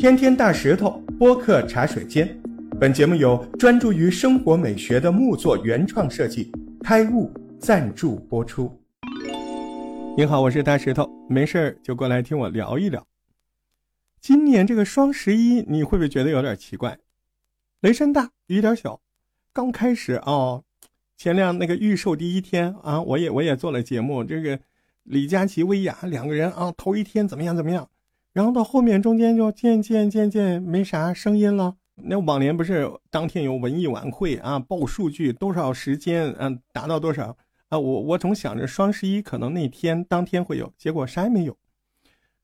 [0.00, 2.26] 天天大石头播客茶水间，
[2.80, 6.50] 本节目由专注于生活美学的木作原创设计
[6.82, 8.74] 开悟赞助播出。
[10.16, 13.06] 你好，我是大石头，没事儿就过来听我聊一聊。
[14.22, 16.96] 今年这个双十一，你会不会觉得有点奇怪？
[17.80, 19.02] 雷声大雨点小，
[19.52, 20.64] 刚开始哦，
[21.18, 24.58] 前两那个预售第一天啊，我也我也做了节目，这个
[25.02, 27.86] 李佳琦、薇娅两个人啊，头一天怎么样怎么样，
[28.32, 31.76] 然后到后面中间就渐渐渐渐没啥声音了。
[32.02, 37.36] 那往年不是当天有文艺晚会啊，报数据多少时间，嗯，达到多少
[37.68, 37.78] 啊？
[37.78, 41.56] 我我总想着双十一可能那天当天会有，结果啥也没有。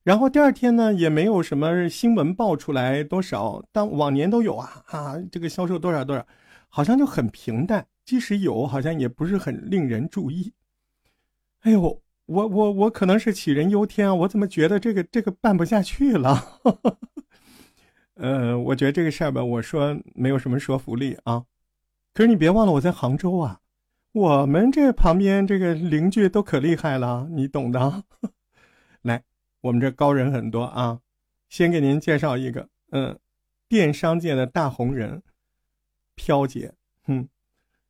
[0.03, 6.27] 然后第二天呢，也没有什么新闻爆出来多少，当往年都有啊啊，这个销售多少多少，
[6.69, 7.87] 好像就很平淡。
[8.05, 10.53] 即使有，好像也不是很令人注意。
[11.63, 16.59] 哎呦，我我我可能是杞人忧天啊，我怎么觉得这个这个办不下去了？
[18.15, 21.45] 呃，我觉得这个事儿吧，我说没有什么说服力啊。
[22.13, 23.61] 可是你别忘了我在杭州啊，
[24.13, 28.05] 我们这旁边这个邻居都可厉害了，你懂的。
[29.03, 29.25] 来。
[29.63, 31.01] 我们这高人很多啊，
[31.49, 33.19] 先给您介绍一个，嗯，
[33.69, 35.25] 电商界的大红人，
[36.15, 37.29] 飘姐，哼，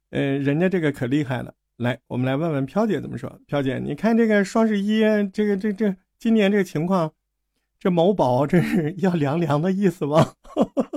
[0.08, 1.52] 呃，人家这个可厉害了。
[1.78, 3.38] 来，我们来问问飘姐怎么说。
[3.46, 5.00] 飘姐，你看这个双十一，
[5.32, 7.12] 这个这这今年这个情况，
[7.78, 10.34] 这某宝这是 要凉凉的意思吗？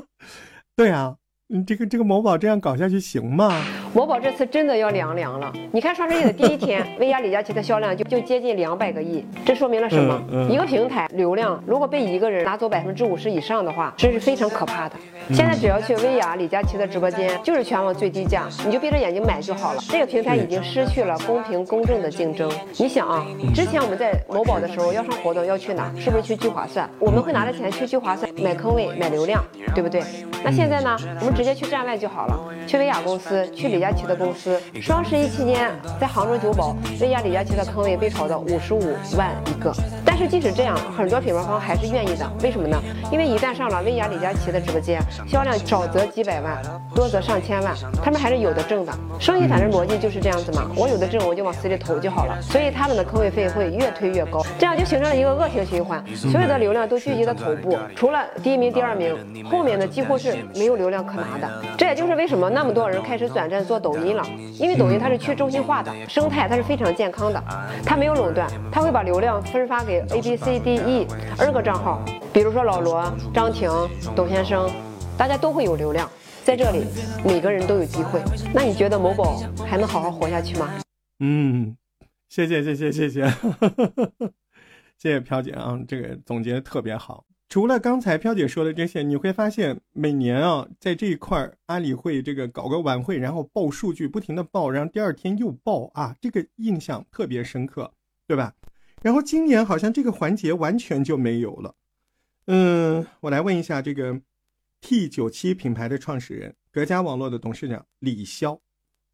[0.76, 1.18] 对啊。
[1.52, 3.50] 你这个这个某宝这样搞下去行吗？
[3.94, 5.52] 某宝这次真的要凉凉了。
[5.72, 10.22] 你看双十一的第一天，薇娅、李佳琦的销量就就接近两百个亿，这说明了什么？
[10.48, 14.96] 一个平台流量如果被一个人拿走百分之五十以上的话，这是非常可怕的。
[15.34, 19.82] 现在只要去薇娅、李佳琦的直播间，就是全网最低价，你就闭着眼睛买就好了。
[19.90, 22.52] 这个平台已经失去了公平公正的竞争。
[22.78, 25.92] 你想啊，之前我们在某宝的时候要上活动要去哪？
[25.98, 26.88] 是不是去聚划算？
[27.00, 29.44] 我们会拿着钱去聚划算买坑位、买流量，
[29.74, 30.04] 对不对？
[30.44, 30.96] 那现在呢？
[31.20, 34.60] 我们直接去站外就好了，去薇娅公司，去李李佳琦的公司。
[34.82, 39.74] 双十一期间，在杭州九堡，薇娅、李佳琦的坑位被炒到五十五万一个。
[40.06, 42.30] 但是即使这样，很多品牌方还是愿意的。
[42.44, 42.78] 为什么呢？
[43.10, 46.62] 因为一旦上了薇娅、李佳琦的直播间，销量少则几百万，
[46.94, 47.74] 多则上千万，
[48.04, 48.92] 他们还是有的挣的。
[49.18, 52.38] 生意反正逻辑就是这样子嘛，我有的挣，我就往死里投就好了。
[52.42, 56.04] 所以他们的坑位费会越推越高，这样就形成了一个恶性循环。
[56.14, 59.16] 所有的流量都聚集在头部，除了第一名、第二名，
[59.50, 60.38] 后面的几乎是。
[60.56, 64.26] 没有流量可拿的，这也就是为什么那么多人开始转战做抖音了。
[64.58, 67.40] 因为抖音它是去中心化的生态，它是非常健康的，
[67.86, 71.08] 它没有垄断，它会把流量分发给 A B C D E
[71.38, 72.04] N 个账号，
[72.34, 73.70] 比如说老罗、张婷、
[74.16, 74.68] 董先生，
[75.16, 76.10] 大家都会有流量，
[76.44, 76.84] 在这里
[77.24, 78.20] 每个人都有机会。
[78.52, 80.68] 那你觉得某宝还能好好活下去吗？
[81.20, 81.78] 嗯，
[82.28, 83.30] 谢谢谢谢谢谢，
[84.98, 87.24] 谢谢飘姐啊，这个总结的特别好。
[87.50, 97.92] 除了刚才飘姐说的这些，你会发现每年啊，在这一块阿里会这个搞个晚会，然后报数据，不停的报，然后第二天又报啊，这个印象特别深刻，
[98.28, 98.54] 对吧？
[99.02, 101.74] 然后今年好像这个环节完全就没有了。
[102.46, 104.22] 嗯，我来问一下这个
[104.80, 108.60] T 九七品牌的创始人，格家网络的董事长李潇，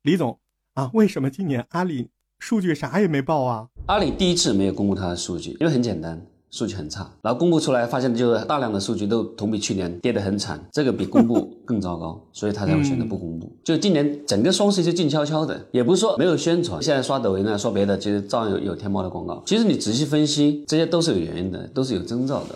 [0.01, 0.37] 李总
[0.73, 2.09] 啊，为什么今年阿里
[2.39, 3.69] 数据啥也没报啊？
[3.85, 6.21] 阿里第一次没有公布它的数据，因为很简单。
[6.51, 13.51] 数据很差，然后公布出来，发现就是大量的数据都同比去年跌得很惨，这个比公布更糟糕，所以他才会选择不公布。
[13.63, 19.43] 就今年整个双十一就静悄悄的，也不是说没有宣传，现在刷抖音呢，说别的，其实照样有有天猫的广告。
[19.45, 22.55] 其实你仔细分析，这些都是有原因的，都是有征兆的。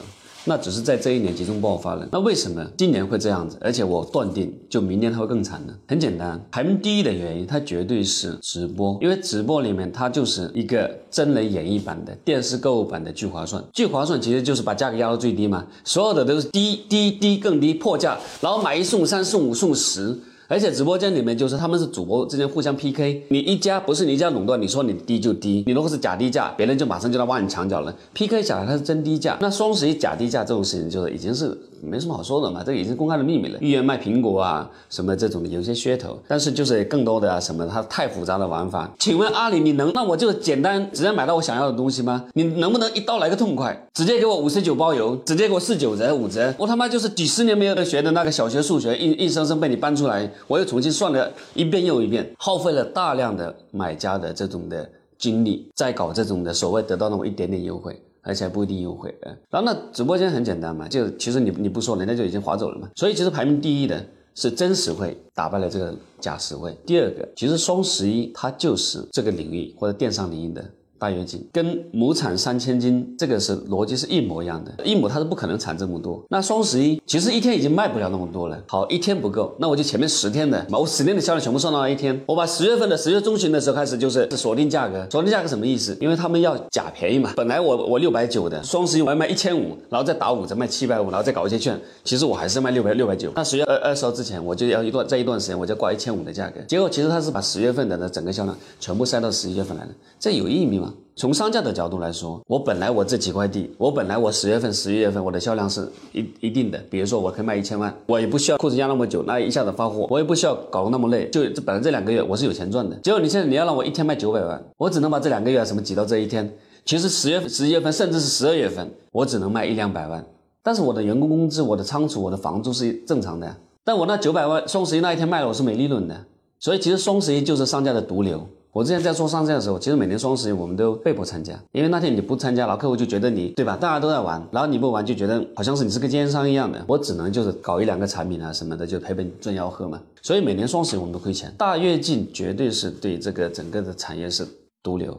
[0.50, 2.10] 那只是在这一年集中爆发了。
[2.12, 3.56] 那为什么今年会这样子？
[3.62, 5.74] 而且我断定，就明年它会更惨呢？
[5.88, 13.64] 很简单，排名第一的原因，它绝对是直播，因为直播里面它就是一个真人演绎版的电视购物版的聚划算。
[13.72, 20.18] 聚划算其实就是把价格压到最低嘛，所有的都是低低低更低破价，然后买一送三送五送十。
[20.50, 27.96] 而且直播间里面就是他们是主播之间互相 PK，你一家不是你一家垄断，你说你低就低，你如果是假低价，别人就马上就来挖你墙角了。
[28.16, 31.56] PK 下来它是真低价，那双十一假低价这种事情就是已经是。
[31.82, 33.58] 没什么好说的嘛，这个已经公开的秘密了。
[33.62, 38.90] 预言卖苹果啊，什么这种的有些噱头，但是就是更多的啊什么，它太复杂的玩法。
[39.00, 42.26] 请问阿里，你能那我就简单直接买到我想要的东西吗？
[42.34, 46.54] 你能不能一刀来个痛快，直接给我五十九包邮，直接给我四九折五折？
[46.58, 58.00] 我他妈就是几十年没有学的那个小学数学，硬硬生生被你搬出来，我又重新算了一遍又一遍，耗费了大量的买家的这种的精力，在搞这种的所谓得到那么一点点优惠。
[58.30, 59.14] 而且还不一定优惠，
[59.50, 62.88] 然后那直播间很简单嘛，就其实你你不说，人家就已经划走了嘛。
[62.96, 64.06] 所以其实排名第一的
[64.36, 66.78] 是真实惠打败了这个假实惠。
[66.86, 70.64] 第二个，其实双十一它就是这个领域或者电商领域的
[71.00, 74.72] 大跃进，跟亩产三千斤这个是逻辑是一模一样的。
[74.84, 76.22] 一亩它是不可能产这么多。
[76.30, 78.62] 那双十一其实一天已经卖不了那么多了。
[78.68, 82.20] 好，一天不够，那我就前面十天的，我十天的销量全部算到一天。
[82.26, 85.98] 我把十月份的十月中旬的时候开始就是锁定价格，锁定价格什么意思？
[86.02, 87.32] 因为他们要假便宜嘛。
[87.38, 93.32] 本来我我六百九的，双十一我要卖一千五，然后再打五折卖七百五，然后再搞一些券，其实我还是卖六百六百九。
[93.36, 96.60] 那十月二二十号之前，我就要一段在一段时间我就挂一千五的价格。
[96.68, 100.89] 结果其实他是把十月份的那整个销量全部塞到十一月份来了，这有意义吗？
[101.16, 112.96] 从商家的角度来说，我本来我这几块地，我本来我十月份、十一月份我的销量是一一定的，比如说我可以卖一千万，我也不需要库存压那么久，那一下子发货，我也不需要搞那么累，就这本来这两个月我是有钱赚的。
[112.98, 116.50] 结果你现在你要让我一天卖九百万，我只能把这两个月什么挤到这一天。
[116.86, 120.26] 其实十月、十一月份甚至是十二月份，我只能卖一两百万，
[120.64, 123.54] 但是我的员工工资、我的仓储、我的房租是正常的。
[123.84, 126.16] 但我那九百万双十一那一天卖了，我是没利润的。
[126.60, 128.48] 所以其实双十一就是商家的毒瘤。
[128.72, 133.76] 我之前在做上架的时候，其实每年双十一我们都被迫参加，因为那天你不参加，然后客户就觉得你对吧？
[133.76, 136.86] 大家都在玩，然后你不玩就觉得好像是你是个奸商一样的。
[136.88, 140.00] 我只能就是搞一两个产品啊什么的，就赔本赚吆喝嘛。
[140.22, 141.52] 所以每年双十一我们都亏钱。
[141.58, 144.48] 大跃进绝对是对这个整个的产业是
[144.84, 145.18] 毒瘤，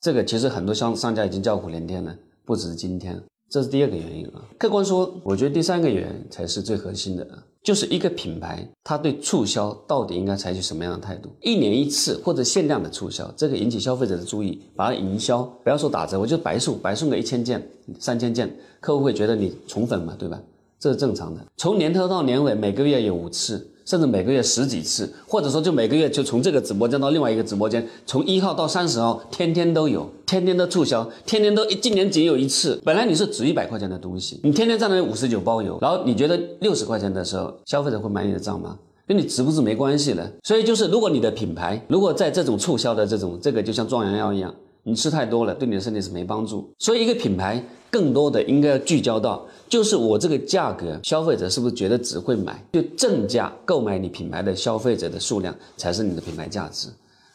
[0.00, 2.14] 这个其实很多商商家已经叫苦连天了，
[2.44, 3.20] 不止今天。
[3.50, 4.44] 这是第二个原因啊。
[4.56, 7.26] 客观说，我觉得第三个原因才是最核心的，
[7.62, 11.28] 就是一个品牌它对促销到底应该采取什么样的态度？
[11.42, 17.60] 一年一次或者限量的促销，这个引起消费者的注意，把它营销，不要说打折，我就白送，白送个一千件、
[17.98, 20.40] 三千件，客户会觉得你宠粉嘛，对吧？
[20.78, 21.44] 这是正常的。
[21.56, 23.66] 从年头到年尾，每个月有五次。
[23.90, 32.80] 甚至每个月十几次，或者说就每个月就从这个直播间到另外一个直播间，从一号到三十号，天天都有，天天都促销，天天都今年仅有一次。
[32.84, 38.78] 本来你是值一百块钱的东西，你天天在那里五十九包邮，然后你觉得六十块钱的时候，消费者会买你的账吗？
[39.08, 40.32] 跟你值不值没关系的。
[40.44, 46.70] 所以就是，如果你的品牌如果在这种促销的这种这个就像壮阳药一样，你吃太多了，对你的身体是没帮助。
[46.78, 47.62] 所以一个品牌。
[47.92, 52.64] 更多的应该要聚焦到，就是我这个价格，消费者是不是觉得只会买？
[52.70, 56.86] 就正价购买你品牌的消费者的数量才是你的品牌价值，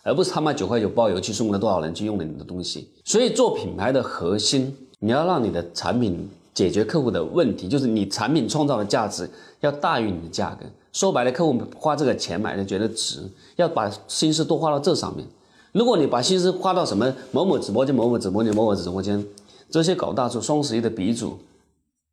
[0.01, 2.88] 而不是他妈九块九包邮去送了多少人去用了你的东西。
[3.03, 10.65] 所以做品牌的核心，你要让你的产品解决客户的问题，就是你产品创造的价值要大于你的价格。
[10.94, 15.27] 说白了，客户花这个钱买的觉得值，要把心思多花到这上面。
[15.75, 19.27] 如果你把心思花到什么某某直播间、某某直播间、某某直播间。
[19.69, 21.38] 这些搞大促双十一的鼻祖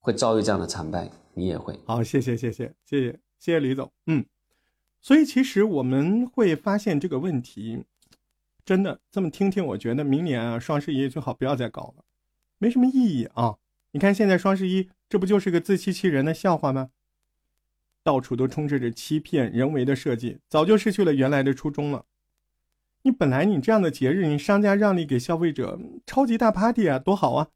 [0.01, 1.79] 会遭遇这样的惨败，你也会。
[1.85, 3.93] 好，谢谢，谢谢，谢谢，谢谢李总。
[4.07, 4.25] 嗯，
[5.01, 7.85] 所以其实我们会发现这个问题，
[8.65, 12.03] 真的这么听听，我觉得明年啊双十一最好不要再搞了，
[12.59, 13.55] 没什么意义啊。
[13.93, 16.91] 你看现在双十一，这不就是个自欺欺人的笑话吗？
[18.03, 22.07] 到处都充斥着欺骗、人为的设计，早就失去了原来的初衷了。
[23.05, 27.49] 你本来你这样的节日，你商家让利给消费者，超级大 party 啊，多好啊！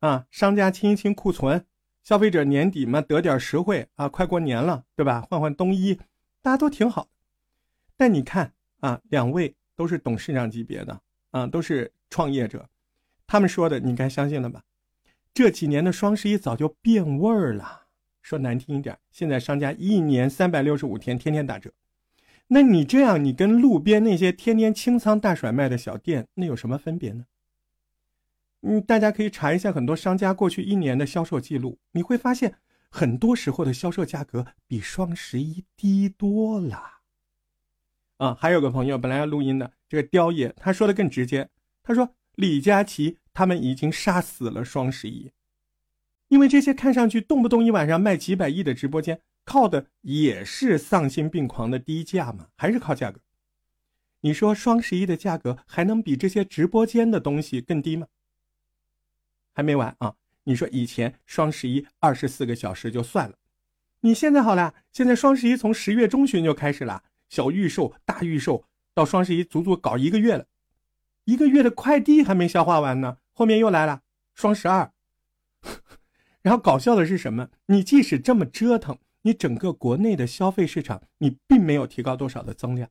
[0.00, 1.64] 啊，商家清一清库存，
[2.04, 5.22] 消费者年底嘛得点实惠啊，快过年了，对吧？
[5.22, 5.98] 换换冬衣，
[6.42, 7.08] 大家都挺好。
[7.96, 11.00] 但你看啊，两位都是董事长级别的
[11.30, 12.68] 啊，都是创业者，
[13.26, 14.62] 他们说的你该相信了吧？
[15.32, 17.84] 这几年的双十一早就变味儿了，
[18.20, 21.72] 说难听一点，现在商家一年三百六十五天，天天打折。
[22.54, 27.24] 那你这样，你跟路边那些天天清仓大甩卖的小店，那有什么分别呢？
[28.60, 32.56] 嗯，大家可以查一下很多商家过去一年的销售记录，你会发现
[32.90, 36.98] 很多时候的销售价格比双十一低多了。
[38.18, 41.48] 啊，还有个朋友本来要录音的，这个雕爷他说的更直接，
[41.82, 45.32] 他说李佳琦他们已经杀死了双十一，
[46.28, 49.22] 因为这些看上去动不动一晚上卖几百亿的直播间。
[49.44, 52.48] 靠的也是丧心病狂的低价嘛？
[52.56, 53.20] 还是靠价格？
[54.20, 58.06] 你说双十一的价格还能比这些直播间的东西更低吗？
[59.52, 60.14] 还没完啊！
[60.44, 63.36] 你说以前双十一二十四个小时就算了，
[64.00, 70.46] 你现在好了，现在双十一从十月中旬就开始了，小预售、大预售，到双十一足足搞一个月了，
[71.24, 74.02] 一个月的快递还没消化完呢，后面又来了
[74.34, 74.92] 双十二。
[76.42, 77.50] 然后搞笑的是什么？
[77.66, 78.98] 你即使这么折腾。
[79.22, 82.90] 你整个国内的消费市场，你并没有提高多少的增量，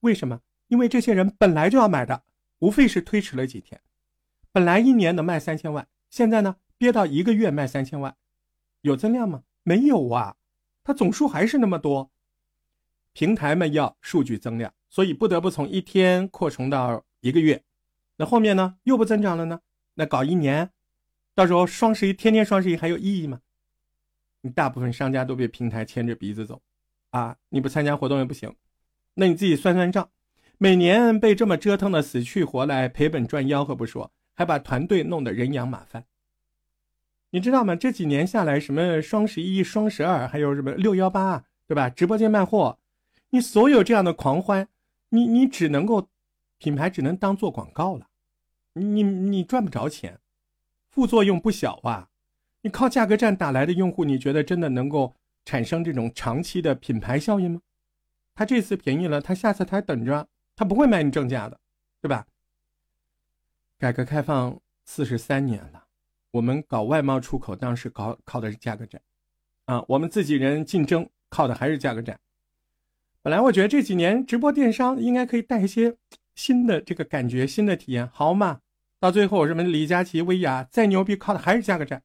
[0.00, 0.40] 为什么？
[0.68, 2.24] 因为这些人本来就要买的，
[2.58, 3.80] 无非是推迟了几天。
[4.50, 8.16] 本来一年能卖三千万，现在呢憋到一个月卖三千万，
[8.80, 9.42] 有增量吗？
[9.62, 10.36] 没有啊，
[10.82, 12.10] 它总数还是那么多。
[13.12, 17.62] 平台们要数据增量，所以不得不从一天扩充到一个月。
[18.16, 19.60] 那后面呢又不增长了呢？
[19.94, 20.70] 那搞一年，
[21.34, 23.40] 到时候双十一天天双十一还有意义吗？
[24.44, 26.60] 你大部分商家都被平台牵着鼻子走，
[27.12, 28.54] 啊，你不参加活动也不行，
[29.14, 30.10] 那你自己算算账，
[30.58, 36.04] 每年被这么折腾的死去活来，赔本赚吆喝不说，还把团队弄得人仰马翻。
[37.30, 37.74] 你知道吗？
[37.74, 41.88] 这几年下来，什么双十一、双十二，还有什么六幺八，对吧？
[41.88, 42.78] 直播间卖货，
[43.30, 44.68] 你所有这样的狂欢，
[45.08, 46.10] 你你只能够，
[46.58, 48.08] 品牌只能当做广告了，
[48.74, 50.20] 你你赚不着钱，
[50.90, 52.10] 副作用不小啊！
[52.64, 57.60] 你靠价格战打来的用户，你觉得真的能够产生这种长期的品牌效应吗？
[58.34, 61.60] 他这次便宜了，他下次他还等着，他不会卖你正价的，
[62.00, 62.26] 对吧？
[63.78, 65.84] 改革开放四十三年了。
[66.30, 68.98] 我们搞外贸出口，当时搞靠的是价格战，
[69.66, 72.18] 啊，我们自己人竞争靠的还是价格战。
[73.20, 75.94] 本来我觉得这几年直播电商应该可以带一些
[76.34, 78.60] 新的这个感觉、新的体验，好嘛？
[78.98, 82.02] 到最后什么李佳琦、薇娅再牛逼，靠的还是价格战。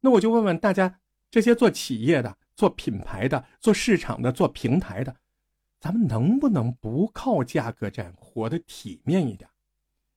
[0.00, 5.14] 那我就问问大家，这些做企业的、做品牌的、做市场的、做平台的，
[5.78, 9.48] 咱们能不能不靠价格战，活得体面一点？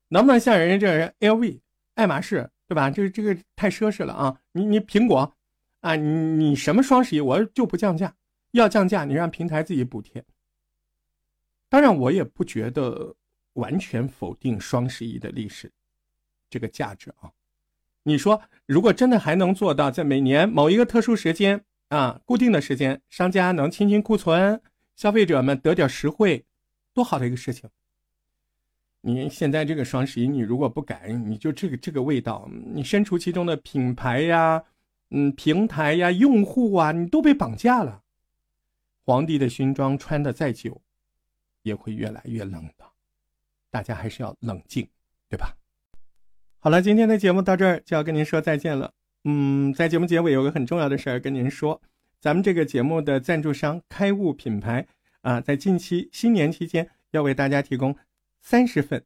[0.09, 1.59] 能不能像人家这 LV、
[1.95, 2.49] 爱马仕？
[2.65, 2.89] 对吧？
[2.89, 4.39] 这这个太奢侈了啊！
[4.53, 5.35] 你你苹果，
[5.81, 8.15] 啊，你你什么双十一我就不降价，
[8.51, 10.23] 要降价你让平台自己补贴。
[11.67, 13.13] 当然，我也不觉得
[13.53, 15.71] 完全否定双十一的历史
[16.49, 17.29] 这个价值啊。
[18.03, 24.61] 你说，如果真的还能做到在每年某一个特殊时间啊，固定的时间，商家能清清库存，
[24.95, 26.45] 消费者们得点实惠，
[26.93, 27.69] 多好的一个事情！
[29.05, 34.63] 你现在这个双十一，你如果不改，你就这个这个味道，你身处其中的品牌呀，
[35.09, 38.01] 嗯，平台呀，用户啊，你都被绑架了。
[39.05, 40.81] 皇帝的勋章穿的再久，
[41.61, 42.85] 也会越来越冷的。
[43.69, 44.87] 大家还是要冷静，
[45.29, 45.53] 对吧？
[46.63, 48.89] 好了，今天的节目到这儿就要跟您说再见了。
[49.25, 51.81] 嗯，在节目结尾有个很重要的事儿跟您说，
[52.21, 54.87] 咱们这个节目的赞助商开悟品牌
[55.23, 57.93] 啊，在近期新年期间要为大家提供。
[58.41, 59.03] 三十份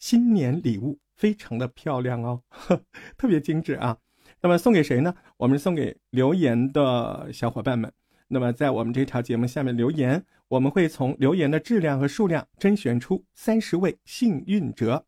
[0.00, 2.42] 新年礼物，非常的漂亮哦，
[3.16, 3.96] 特别精致啊。
[4.40, 5.14] 那么送给谁呢？
[5.36, 7.92] 我们送给留言的小伙伴们。
[8.26, 15.06] 那么在我们这条节目下面留言，我们会从留言的质量和数量甄选出三十位幸运者。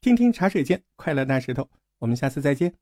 [0.00, 2.72] 听听茶水间，快乐大石头，我们下次再见。